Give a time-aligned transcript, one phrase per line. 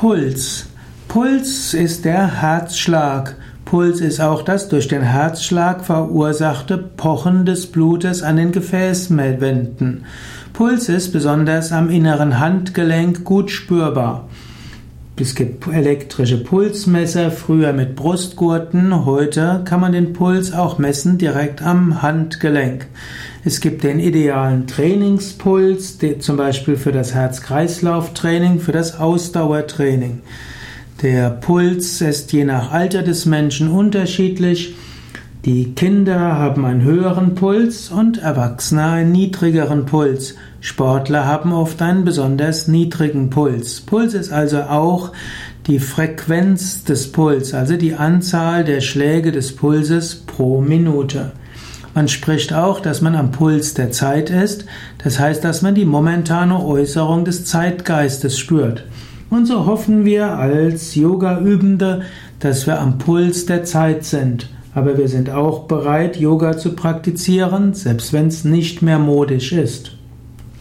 [0.00, 0.64] Puls.
[1.08, 3.36] Puls ist der Herzschlag.
[3.66, 10.06] Puls ist auch das durch den Herzschlag verursachte Pochen des Blutes an den Gefäßwänden.
[10.54, 14.26] Puls ist besonders am inneren Handgelenk gut spürbar.
[15.20, 21.60] Es gibt elektrische Pulsmesser, früher mit Brustgurten, heute kann man den Puls auch messen direkt
[21.60, 22.86] am Handgelenk.
[23.44, 30.22] Es gibt den idealen Trainingspuls, zum Beispiel für das Herz-Kreislauf-Training, für das Ausdauertraining.
[31.02, 34.74] Der Puls ist je nach Alter des Menschen unterschiedlich.
[35.46, 40.34] Die Kinder haben einen höheren Puls und Erwachsene einen niedrigeren Puls.
[40.60, 43.80] Sportler haben oft einen besonders niedrigen Puls.
[43.80, 45.12] Puls ist also auch
[45.66, 51.32] die Frequenz des Puls, also die Anzahl der Schläge des Pulses pro Minute.
[51.94, 54.66] Man spricht auch, dass man am Puls der Zeit ist,
[55.02, 58.84] das heißt, dass man die momentane Äußerung des Zeitgeistes spürt.
[59.30, 62.02] Und so hoffen wir als Yoga-Übende,
[62.40, 64.50] dass wir am Puls der Zeit sind.
[64.74, 69.96] Aber wir sind auch bereit, Yoga zu praktizieren, selbst wenn es nicht mehr modisch ist.